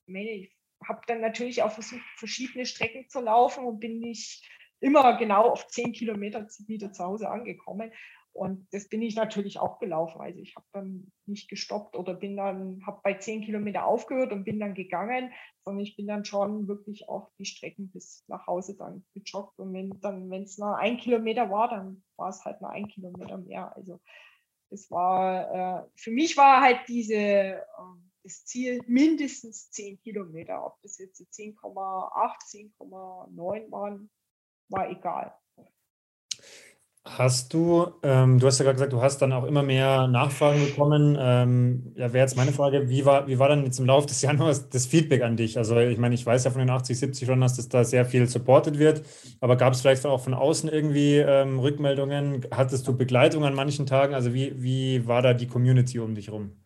[0.06, 0.46] meine,
[0.88, 4.48] habe dann natürlich auch versucht, verschiedene Strecken zu laufen und bin nicht
[4.80, 7.90] immer genau auf zehn Kilometer wieder zu Hause angekommen.
[8.34, 10.20] Und das bin ich natürlich auch gelaufen.
[10.20, 14.42] Also ich habe dann nicht gestoppt oder bin dann, habe bei zehn Kilometer aufgehört und
[14.42, 15.32] bin dann gegangen,
[15.64, 19.56] sondern ich bin dann schon wirklich auch die Strecken bis nach Hause dann gejoggt.
[19.60, 22.88] Und wenn dann, wenn es nur ein Kilometer war, dann war es halt nur ein
[22.88, 23.74] Kilometer mehr.
[23.76, 24.00] Also
[24.70, 27.62] es war, äh, für mich war halt diese, äh,
[28.24, 30.64] das Ziel mindestens 10 Kilometer.
[30.64, 34.10] Ob das jetzt 10,8, 10,9 waren,
[34.68, 35.32] war egal.
[37.06, 40.64] Hast du, ähm, du hast ja gerade gesagt, du hast dann auch immer mehr Nachfragen
[40.64, 41.18] bekommen.
[41.20, 44.22] Ähm, ja, wäre jetzt meine Frage, wie war, wie war dann jetzt im Laufe des
[44.22, 45.58] Januars das Feedback an dich?
[45.58, 48.26] Also ich meine, ich weiß ja von den 80, 70 Runners, dass da sehr viel
[48.26, 49.02] supported wird,
[49.40, 52.46] aber gab es vielleicht auch von außen irgendwie ähm, Rückmeldungen?
[52.50, 54.14] Hattest du Begleitung an manchen Tagen?
[54.14, 56.63] Also wie, wie war da die Community um dich rum?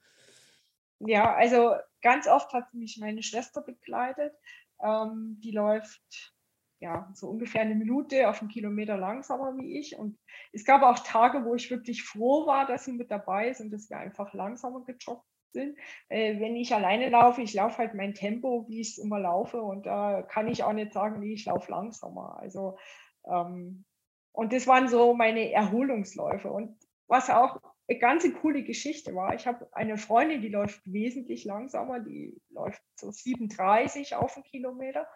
[1.00, 4.34] Ja, also ganz oft hat mich meine Schwester begleitet.
[4.82, 6.34] Ähm, die läuft
[6.80, 9.96] ja so ungefähr eine Minute auf einen Kilometer langsamer wie ich.
[9.96, 10.18] Und
[10.52, 13.70] es gab auch Tage, wo ich wirklich froh war, dass sie mit dabei ist und
[13.70, 15.76] dass wir einfach langsamer gejoggt sind.
[16.08, 19.62] Äh, wenn ich alleine laufe, ich laufe halt mein Tempo, wie ich es immer laufe.
[19.62, 22.38] Und da kann ich auch nicht sagen, nee, ich laufe langsamer.
[22.40, 22.76] Also
[23.24, 23.84] ähm,
[24.32, 26.50] und das waren so meine Erholungsläufe.
[26.50, 26.76] Und
[27.08, 29.34] was auch eine ganz coole Geschichte war.
[29.34, 35.06] Ich habe eine Freundin, die läuft wesentlich langsamer, die läuft so 37 auf einen Kilometer.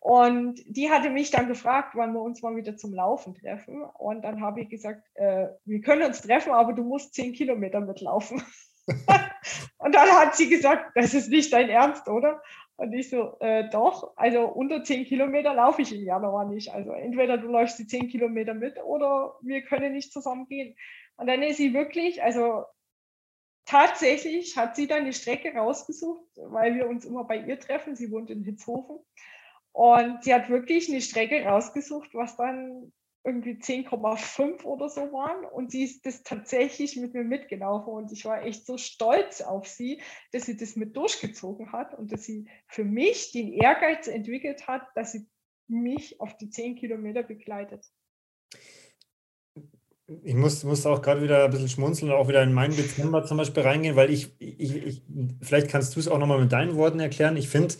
[0.00, 3.84] Und die hatte mich dann gefragt, wann wir uns mal wieder zum Laufen treffen.
[3.84, 7.80] Und dann habe ich gesagt, äh, wir können uns treffen, aber du musst 10 Kilometer
[7.80, 8.42] mitlaufen.
[9.78, 12.42] und dann hat sie gesagt, das ist nicht dein Ernst, oder?
[12.76, 16.72] Und ich so, äh, doch, also unter 10 Kilometer laufe ich im Januar nicht.
[16.72, 20.74] Also entweder du läufst die 10 Kilometer mit oder wir können nicht zusammen gehen.
[21.16, 22.64] Und dann ist sie wirklich, also
[23.64, 27.96] tatsächlich hat sie dann die Strecke rausgesucht, weil wir uns immer bei ihr treffen.
[27.96, 28.98] Sie wohnt in Hitzhofen.
[29.72, 32.92] Und sie hat wirklich eine Strecke rausgesucht, was dann
[33.24, 35.44] irgendwie 10,5 oder so waren.
[35.44, 37.92] Und sie ist das tatsächlich mit mir mitgelaufen.
[37.92, 42.12] Und ich war echt so stolz auf sie, dass sie das mit durchgezogen hat und
[42.12, 45.26] dass sie für mich den Ehrgeiz entwickelt hat, dass sie
[45.68, 47.86] mich auf die 10 Kilometer begleitet
[50.24, 53.24] ich muss, muss auch gerade wieder ein bisschen schmunzeln und auch wieder in meinen Dezember
[53.24, 55.02] zum Beispiel reingehen, weil ich, ich, ich
[55.40, 57.36] vielleicht kannst du es auch nochmal mit deinen Worten erklären.
[57.36, 57.74] Ich finde,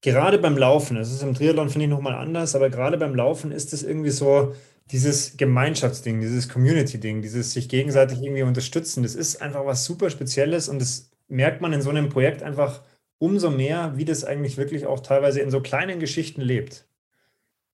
[0.00, 3.52] gerade beim Laufen, das ist im Triathlon, finde ich, nochmal anders, aber gerade beim Laufen
[3.52, 4.54] ist es irgendwie so
[4.90, 9.02] dieses Gemeinschaftsding, dieses Community-Ding, dieses sich gegenseitig irgendwie unterstützen.
[9.02, 12.82] Das ist einfach was super Spezielles und das merkt man in so einem Projekt einfach
[13.18, 16.86] umso mehr, wie das eigentlich wirklich auch teilweise in so kleinen Geschichten lebt.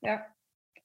[0.01, 0.32] Ja,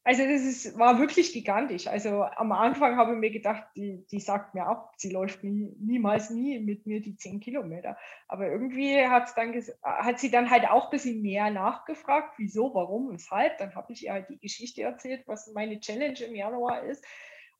[0.07, 1.87] also das ist, war wirklich gigantisch.
[1.87, 5.75] Also am Anfang habe ich mir gedacht, die, die sagt mir ab, sie läuft nie,
[5.81, 7.97] niemals nie mit mir die 10 Kilometer.
[8.29, 13.11] Aber irgendwie hat's dann, hat sie dann halt auch ein bisschen mehr nachgefragt, wieso, warum,
[13.11, 13.57] weshalb.
[13.57, 17.03] Dann habe ich ihr halt die Geschichte erzählt, was meine Challenge im Januar ist.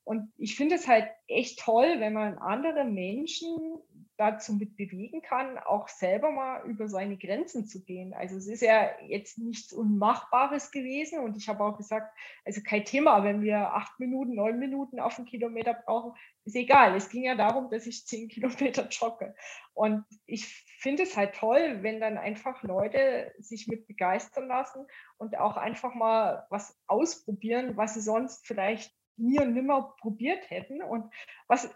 [0.04, 3.58] Und ich finde es halt echt toll, wenn man andere Menschen
[4.18, 8.12] dazu mit bewegen kann, auch selber mal über seine Grenzen zu gehen.
[8.12, 12.12] Also es ist ja jetzt nichts Unmachbares gewesen und ich habe auch gesagt,
[12.44, 16.96] also kein Thema, wenn wir acht Minuten, neun Minuten auf einen Kilometer brauchen, ist egal.
[16.96, 19.36] Es ging ja darum, dass ich zehn Kilometer jogge.
[19.72, 20.46] Und ich
[20.80, 24.84] finde es halt toll, wenn dann einfach Leute sich mit begeistern lassen
[25.16, 30.82] und auch einfach mal was ausprobieren, was sie sonst vielleicht nie und nimmer probiert hätten
[30.82, 31.12] und
[31.46, 31.72] was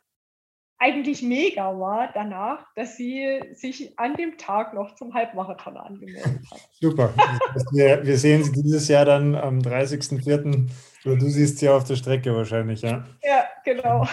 [0.82, 6.60] eigentlich mega war danach, dass sie sich an dem Tag noch zum Halbmarathon angemeldet hat.
[6.72, 7.14] Super.
[7.70, 10.68] Wir, wir sehen sie dieses Jahr dann am 30.04.
[11.04, 13.04] Oder du siehst sie auf der Strecke wahrscheinlich, ja?
[13.22, 14.06] Ja, genau.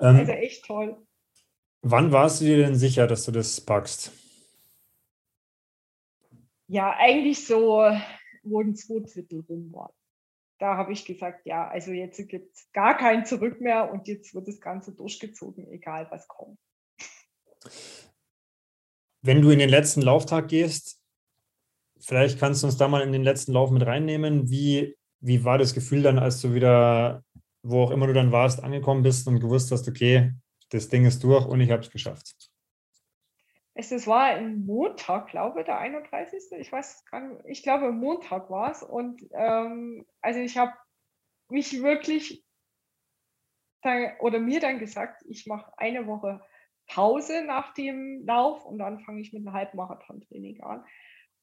[0.00, 0.96] Ähm, also echt toll.
[1.82, 4.10] Wann warst du dir denn sicher, dass du das packst?
[6.66, 7.88] Ja, eigentlich so,
[8.42, 9.92] wo ein zwei Drittel rum war.
[10.64, 14.34] Da habe ich gesagt, ja, also jetzt gibt es gar kein Zurück mehr und jetzt
[14.34, 16.58] wird das Ganze durchgezogen, egal was kommt.
[19.20, 21.02] Wenn du in den letzten Lauftag gehst,
[22.00, 24.48] vielleicht kannst du uns da mal in den letzten Lauf mit reinnehmen.
[24.48, 27.22] Wie, wie war das Gefühl dann, als du wieder,
[27.62, 30.32] wo auch immer du dann warst, angekommen bist und gewusst hast, okay,
[30.70, 32.53] das Ding ist durch und ich habe es geschafft?
[33.76, 36.44] Es, war ein Montag, glaube ich, der 31.
[36.58, 38.82] Ich weiß gar nicht, ich glaube, Montag war es.
[38.82, 40.72] Und ähm, also ich habe
[41.48, 42.44] mich wirklich
[43.82, 46.40] dann, oder mir dann gesagt, ich mache eine Woche
[46.86, 50.84] Pause nach dem Lauf und dann fange ich mit einem Halbmarathon-Training an.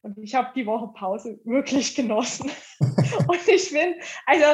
[0.01, 2.49] Und ich habe die Woche Pause wirklich genossen.
[3.27, 4.45] und ich bin, also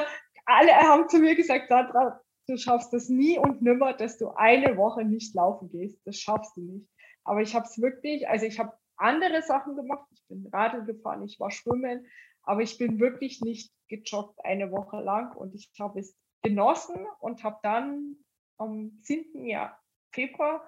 [0.45, 4.77] alle haben zu mir gesagt, Sandra, du schaffst das nie und nimmer, dass du eine
[4.77, 5.99] Woche nicht laufen gehst.
[6.05, 6.87] Das schaffst du nicht.
[7.27, 10.07] Aber ich habe es wirklich, also ich habe andere Sachen gemacht.
[10.11, 12.07] Ich bin Radl gefahren, ich war schwimmen,
[12.43, 17.43] aber ich bin wirklich nicht gejoggt eine Woche lang und ich habe es genossen und
[17.43, 18.15] habe dann
[18.57, 19.45] am 7.
[19.45, 19.77] Jahr,
[20.13, 20.65] Februar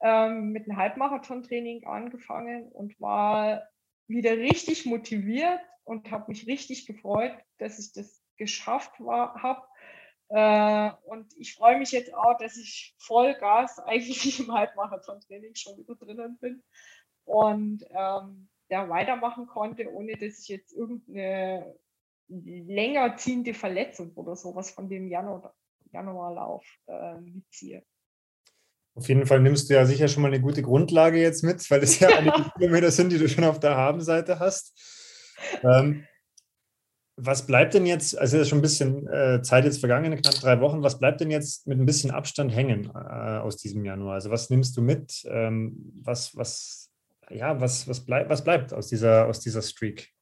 [0.00, 3.62] ähm, mit einem Halbmarathon-Training angefangen und war
[4.06, 9.62] wieder richtig motiviert und habe mich richtig gefreut, dass ich das geschafft habe
[10.30, 15.94] äh, und ich freue mich jetzt auch, dass ich Vollgas eigentlich im Halbmarathon-Training schon wieder
[15.94, 16.62] drinnen bin
[17.24, 21.74] und ähm, ja, weitermachen konnte, ohne dass ich jetzt irgendeine
[22.28, 25.54] länger ziehende Verletzung oder sowas von dem Januar,
[25.92, 27.82] Januarlauf äh, mitziehe.
[28.94, 31.82] Auf jeden Fall nimmst du ja sicher schon mal eine gute Grundlage jetzt mit, weil
[31.82, 34.76] es ja einige Kilometer sind, die du schon auf der Habenseite hast.
[35.62, 36.04] Ähm,
[37.20, 40.60] was bleibt denn jetzt, also ist schon ein bisschen äh, Zeit jetzt vergangen, knapp drei
[40.60, 44.14] Wochen, was bleibt denn jetzt mit ein bisschen Abstand hängen äh, aus diesem Januar?
[44.14, 45.26] Also was nimmst du mit?
[45.28, 46.92] Ähm, was, was,
[47.28, 50.12] ja, was, was, bleib, was bleibt aus dieser, aus dieser Streak?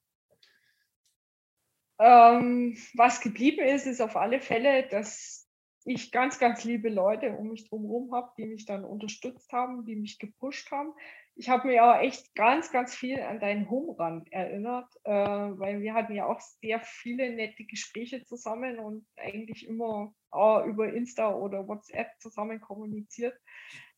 [1.98, 5.46] Ähm, was geblieben ist, ist auf alle Fälle, dass
[5.84, 9.96] ich ganz, ganz liebe Leute um mich drumherum habe, die mich dann unterstützt haben, die
[9.96, 10.92] mich gepusht haben
[11.38, 15.82] ich habe mir auch echt ganz, ganz viel an deinen Home Run erinnert, äh, weil
[15.82, 21.34] wir hatten ja auch sehr viele nette Gespräche zusammen und eigentlich immer auch über Insta
[21.34, 23.38] oder WhatsApp zusammen kommuniziert.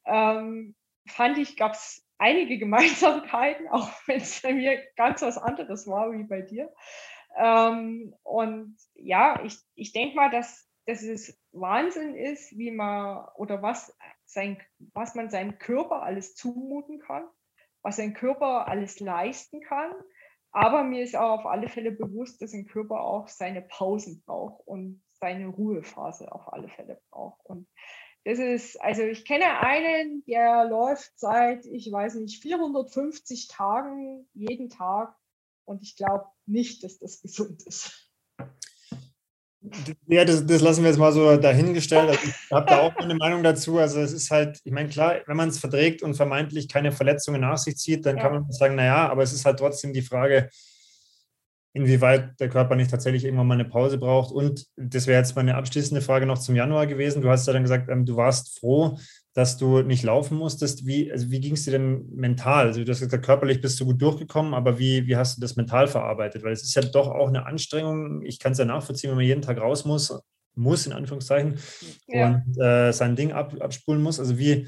[0.05, 0.74] Ähm,
[1.07, 6.12] fand ich, gab es einige Gemeinsamkeiten, auch wenn es bei mir ganz was anderes war
[6.12, 6.72] wie bei dir.
[7.37, 13.62] Ähm, und ja, ich, ich denke mal, dass, dass es Wahnsinn ist, wie man oder
[13.62, 13.96] was
[14.29, 14.61] sein,
[14.95, 17.27] was man seinem Körper alles zumuten kann,
[17.83, 19.93] was sein Körper alles leisten kann.
[20.51, 24.67] Aber mir ist auch auf alle Fälle bewusst, dass ein Körper auch seine Pausen braucht
[24.67, 27.45] und seine Ruhephase auf alle Fälle braucht.
[27.45, 27.69] Und
[28.25, 34.69] das ist, also ich kenne einen, der läuft seit, ich weiß nicht, 450 Tagen jeden
[34.69, 35.14] Tag.
[35.64, 38.11] Und ich glaube nicht, dass das gesund ist.
[40.07, 42.09] Ja, das, das, lassen wir jetzt mal so dahingestellt.
[42.09, 43.79] Also ich habe da auch eine Meinung dazu.
[43.79, 47.40] Also es ist halt, ich meine, klar, wenn man es verträgt und vermeintlich keine Verletzungen
[47.40, 48.23] nach sich zieht, dann ja.
[48.23, 50.49] kann man sagen, naja, aber es ist halt trotzdem die Frage,
[51.73, 54.33] inwieweit der Körper nicht tatsächlich irgendwann mal eine Pause braucht.
[54.33, 57.23] Und das wäre jetzt meine abschließende Frage noch zum Januar gewesen.
[57.23, 58.99] Du hast ja dann gesagt, ähm, du warst froh,
[59.35, 60.87] dass du nicht laufen musstest.
[60.87, 62.69] Wie, also wie ging es dir denn mental?
[62.69, 65.57] Also du hast gesagt, körperlich bist du gut durchgekommen, aber wie, wie hast du das
[65.57, 66.43] mental verarbeitet?
[66.43, 68.23] Weil es ist ja doch auch eine Anstrengung.
[68.25, 70.19] Ich kann es ja nachvollziehen, wenn man jeden Tag raus muss,
[70.55, 71.59] muss in Anführungszeichen,
[72.09, 72.43] ja.
[72.47, 74.19] und äh, sein Ding ab, abspulen muss.
[74.19, 74.67] Also wie,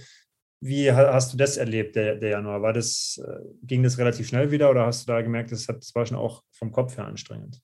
[0.61, 2.61] wie hast du das erlebt, der, der Januar?
[2.63, 5.79] War das, äh, ging das relativ schnell wieder oder hast du da gemerkt, das, hat,
[5.79, 7.63] das war schon auch vom Kopf her anstrengend?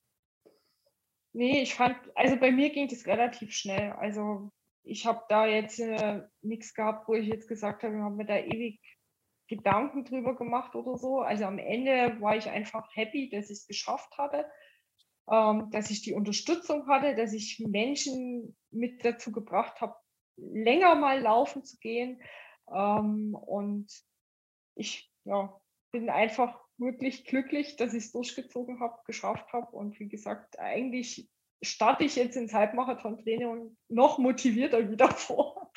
[1.34, 3.92] Nee, ich fand, also bei mir ging das relativ schnell.
[3.92, 4.50] Also
[4.82, 8.24] ich habe da jetzt äh, nichts gehabt, wo ich jetzt gesagt habe, ich habe mir
[8.24, 8.80] da ewig
[9.48, 11.20] Gedanken drüber gemacht oder so.
[11.20, 14.46] Also am Ende war ich einfach happy, dass ich es geschafft hatte,
[15.30, 19.94] ähm, dass ich die Unterstützung hatte, dass ich Menschen mit dazu gebracht habe,
[20.36, 22.20] länger mal laufen zu gehen.
[22.70, 23.86] Ähm, und
[24.74, 25.60] ich ja,
[25.92, 29.74] bin einfach wirklich glücklich, dass ich es durchgezogen habe, geschafft habe.
[29.74, 31.28] Und wie gesagt, eigentlich
[31.62, 35.72] starte ich jetzt ins Halbmarathon-Training noch motivierter wieder vor.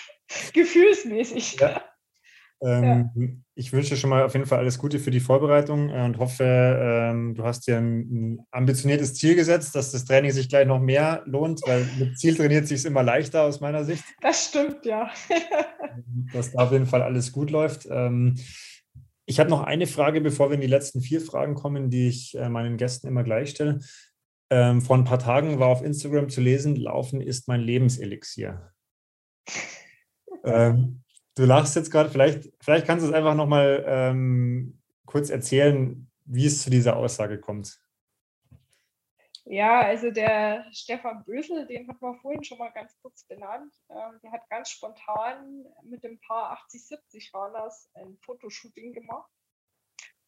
[0.53, 1.59] Gefühlsmäßig.
[1.59, 1.88] Ja.
[2.61, 3.27] Ähm, ja.
[3.55, 6.43] Ich wünsche schon mal auf jeden Fall alles Gute für die Vorbereitung äh, und hoffe,
[6.43, 10.79] ähm, du hast dir ein, ein, ambitioniertes Ziel gesetzt, dass das Training sich gleich noch
[10.79, 14.03] mehr lohnt, weil mit Ziel trainiert sich immer leichter aus meiner Sicht.
[14.21, 15.09] Das stimmt, ja.
[16.33, 17.87] dass da auf jeden Fall alles gut läuft.
[17.89, 18.35] Ähm,
[19.25, 22.37] ich habe noch eine Frage, bevor wir in die letzten vier Fragen kommen, die ich
[22.37, 23.79] äh, meinen Gästen immer gleich stelle.
[24.49, 28.73] Ähm, vor ein paar Tagen war auf Instagram zu lesen, Laufen ist mein Lebenselixier.
[30.43, 31.03] ähm,
[31.39, 36.45] du lachst jetzt gerade, vielleicht, vielleicht kannst du es einfach nochmal ähm, kurz erzählen, wie
[36.45, 37.81] es zu dieser Aussage kommt.
[39.45, 43.73] Ja, also der Stefan Bösel, den hat man vorhin schon mal ganz kurz benannt.
[43.89, 49.31] Ähm, der hat ganz spontan mit dem Paar 80-70 Runners ein Fotoshooting gemacht.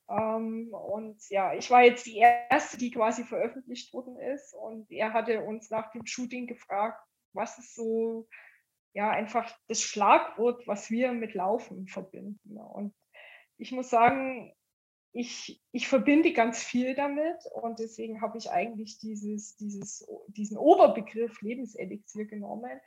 [0.09, 4.55] Ähm, und ja, ich war jetzt die erste, die quasi veröffentlicht worden ist.
[4.55, 8.27] Und er hatte uns nach dem Shooting gefragt, was ist so,
[8.93, 12.57] ja, einfach das Schlagwort, was wir mit Laufen verbinden.
[12.57, 12.93] Und
[13.57, 14.53] ich muss sagen,
[15.13, 21.41] ich, ich verbinde ganz viel damit und deswegen habe ich eigentlich dieses, dieses, diesen Oberbegriff
[21.41, 22.79] Lebenselixier genommen,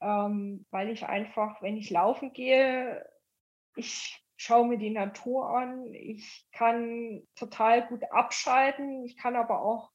[0.00, 3.08] ähm, weil ich einfach, wenn ich laufen gehe,
[3.76, 9.91] ich schaue mir die Natur an, ich kann total gut abschalten, ich kann aber auch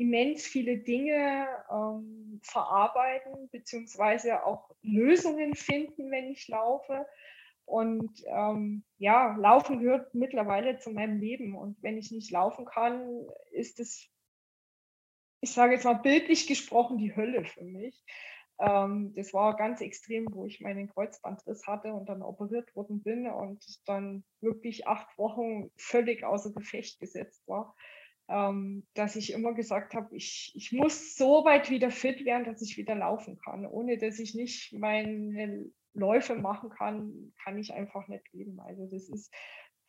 [0.00, 7.06] immens viele Dinge ähm, verarbeiten, beziehungsweise auch Lösungen finden, wenn ich laufe.
[7.66, 11.54] Und ähm, ja, Laufen gehört mittlerweile zu meinem Leben.
[11.54, 14.08] Und wenn ich nicht laufen kann, ist es,
[15.42, 18.02] ich sage jetzt mal bildlich gesprochen, die Hölle für mich.
[18.58, 23.26] Ähm, das war ganz extrem, wo ich meinen Kreuzbandriss hatte und dann operiert worden bin
[23.26, 27.76] und dann wirklich acht Wochen völlig außer Gefecht gesetzt war.
[28.30, 32.62] Ähm, dass ich immer gesagt habe, ich, ich muss so weit wieder fit werden, dass
[32.62, 33.66] ich wieder laufen kann.
[33.66, 38.60] Ohne dass ich nicht meine Läufe machen kann, kann ich einfach nicht leben.
[38.60, 39.34] Also das ist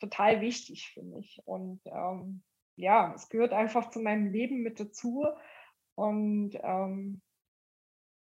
[0.00, 1.40] total wichtig für mich.
[1.44, 2.42] Und ähm,
[2.76, 5.24] ja, es gehört einfach zu meinem Leben mit dazu.
[5.94, 7.22] Und ähm,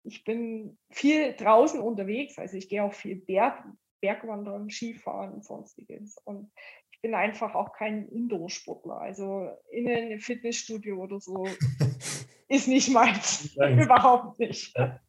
[0.04, 3.62] ich bin viel draußen unterwegs, also ich gehe auch viel Berg,
[4.00, 6.18] Bergwandern, Skifahren und sonstiges.
[6.24, 6.50] Und
[6.98, 9.00] ich bin einfach auch kein Indoor-Sportler.
[9.00, 11.46] Also in ein Fitnessstudio oder so
[12.48, 13.56] ist nicht meins.
[13.56, 14.76] Überhaupt nicht.
[14.76, 15.00] Ja.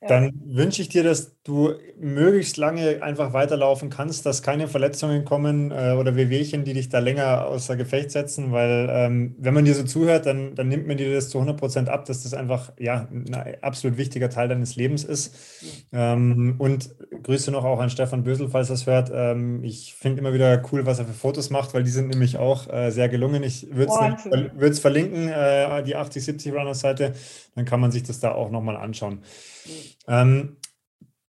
[0.00, 5.70] Dann wünsche ich dir, dass du möglichst lange einfach weiterlaufen kannst, dass keine Verletzungen kommen
[5.70, 9.74] äh, oder Wehwehchen, die dich da länger außer Gefecht setzen, weil ähm, wenn man dir
[9.74, 12.72] so zuhört, dann, dann nimmt man dir das zu 100 Prozent ab, dass das einfach
[12.78, 15.34] ja, ein absolut wichtiger Teil deines Lebens ist.
[15.90, 16.90] Ähm, und
[17.22, 19.10] Grüße noch auch an Stefan Bösel, falls das hört.
[19.12, 22.36] Ähm, ich finde immer wieder cool, was er für Fotos macht, weil die sind nämlich
[22.36, 23.42] auch äh, sehr gelungen.
[23.42, 27.14] Ich würde es verlinken, äh, die 8070 Runners Seite,
[27.54, 29.22] dann kann man sich das da auch nochmal anschauen.
[30.06, 30.57] Ähm,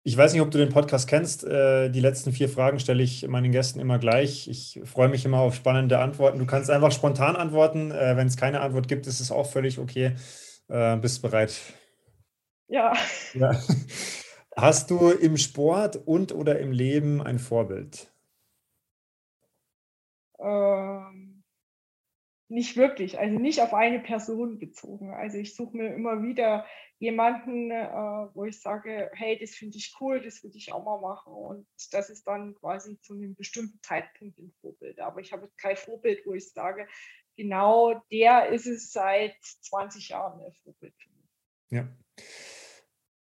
[0.07, 1.43] ich weiß nicht, ob du den Podcast kennst.
[1.43, 4.47] Äh, die letzten vier Fragen stelle ich meinen Gästen immer gleich.
[4.47, 6.39] Ich freue mich immer auf spannende Antworten.
[6.39, 7.91] Du kannst einfach spontan antworten.
[7.91, 10.15] Äh, wenn es keine Antwort gibt, ist es auch völlig okay.
[10.69, 11.59] Äh, bist bereit?
[12.69, 12.93] Ja.
[13.33, 13.51] ja.
[14.55, 18.09] Hast du im Sport und oder im Leben ein Vorbild?
[20.39, 21.26] Ähm
[22.49, 25.13] nicht wirklich, also nicht auf eine Person bezogen.
[25.13, 26.65] Also ich suche mir immer wieder
[26.99, 27.87] jemanden, äh,
[28.33, 31.33] wo ich sage, hey, das finde ich cool, das würde ich auch mal machen.
[31.33, 34.99] Und das ist dann quasi zu einem bestimmten Zeitpunkt ein Vorbild.
[34.99, 36.87] Aber ich habe kein Vorbild, wo ich sage,
[37.35, 41.29] genau der ist es seit 20 Jahren ein Vorbild für mich.
[41.69, 41.87] Ja.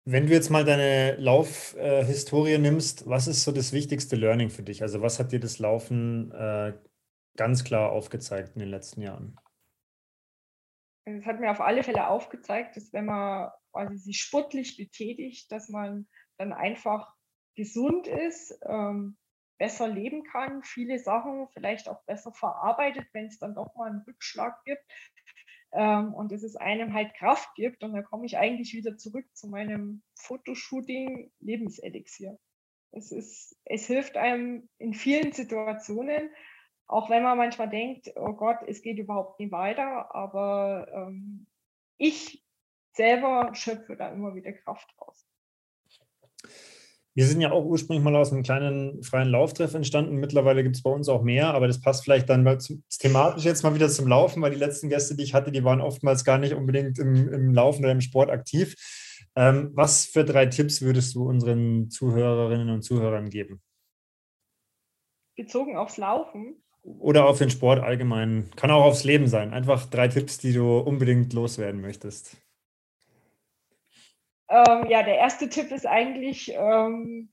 [0.06, 4.64] Wenn du jetzt mal deine Laufhistorie äh, nimmst, was ist so das wichtigste Learning für
[4.64, 4.82] dich?
[4.82, 6.74] Also was hat dir das Laufen äh,
[7.38, 9.38] ganz klar aufgezeigt in den letzten Jahren?
[11.06, 15.70] Es hat mir auf alle Fälle aufgezeigt, dass wenn man quasi sich sportlich betätigt, dass
[15.70, 17.14] man dann einfach
[17.56, 19.18] gesund ist, ähm,
[19.58, 24.02] besser leben kann, viele Sachen vielleicht auch besser verarbeitet, wenn es dann doch mal einen
[24.02, 24.84] Rückschlag gibt.
[25.72, 27.84] Ähm, und dass es einem halt Kraft gibt.
[27.84, 32.38] Und da komme ich eigentlich wieder zurück zu meinem Fotoshooting Lebenselixier.
[32.92, 36.30] Es, ist, es hilft einem in vielen Situationen
[36.94, 41.48] auch wenn man manchmal denkt, oh Gott, es geht überhaupt nie weiter, aber ähm,
[41.98, 42.46] ich
[42.96, 45.28] selber schöpfe da immer wieder Kraft raus.
[47.16, 50.16] Wir sind ja auch ursprünglich mal aus einem kleinen freien Lauftreff entstanden.
[50.16, 52.44] Mittlerweile gibt es bei uns auch mehr, aber das passt vielleicht dann
[53.00, 55.82] thematisch jetzt mal wieder zum Laufen, weil die letzten Gäste, die ich hatte, die waren
[55.82, 58.76] oftmals gar nicht unbedingt im, im Laufen oder im Sport aktiv.
[59.36, 63.62] Ähm, was für drei Tipps würdest du unseren Zuhörerinnen und Zuhörern geben?
[65.36, 66.63] Bezogen aufs Laufen?
[66.84, 68.52] Oder auf den Sport allgemein.
[68.56, 69.54] Kann auch aufs Leben sein.
[69.54, 72.38] Einfach drei Tipps, die du unbedingt loswerden möchtest.
[74.50, 77.32] Ähm, ja, der erste Tipp ist eigentlich, ähm,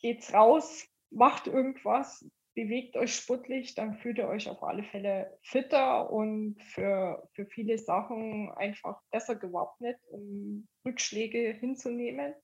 [0.00, 2.24] geht's raus, macht irgendwas,
[2.54, 7.78] bewegt euch sportlich, dann fühlt ihr euch auf alle Fälle fitter und für, für viele
[7.78, 12.34] Sachen einfach besser gewappnet, um Rückschläge hinzunehmen.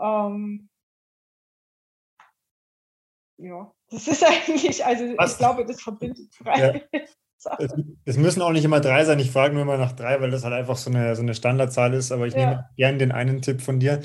[0.00, 0.70] Ähm,
[3.38, 5.32] ja, das ist eigentlich, also Was?
[5.32, 6.82] ich glaube, das verbindet drei.
[6.92, 7.00] Ja.
[7.58, 7.70] Es,
[8.04, 9.20] es, müssen auch nicht immer drei sein.
[9.20, 11.94] Ich frage nur immer nach drei, weil das halt einfach so eine, so eine Standardzahl
[11.94, 12.10] ist.
[12.10, 12.40] Aber ich ja.
[12.40, 14.00] nehme gerne den einen Tipp von dir.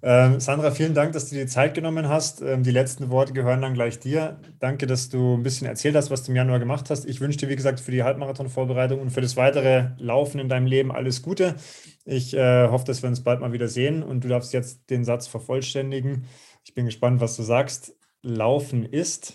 [0.00, 2.40] Ähm, Sandra, vielen Dank, dass du dir die Zeit genommen hast.
[2.40, 4.40] Ähm, die letzten Worte gehören dann gleich dir.
[4.60, 7.04] Danke, dass du ein bisschen erzählt hast, was du im Januar gemacht hast.
[7.04, 10.66] Ich wünsche dir, wie gesagt, für die Halbmarathon-Vorbereitung und für das weitere Laufen in deinem
[10.66, 11.56] Leben alles Gute.
[12.04, 15.04] Ich äh, hoffe, dass wir uns bald mal wieder sehen und du darfst jetzt den
[15.04, 16.26] Satz vervollständigen.
[16.64, 17.97] Ich bin gespannt, was du sagst.
[18.22, 19.34] Laufen ist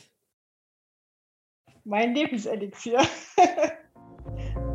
[1.85, 3.01] mein Lebenselixier.